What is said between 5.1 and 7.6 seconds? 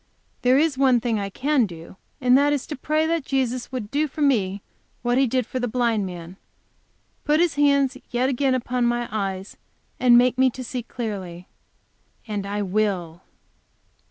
He did for the blind man put His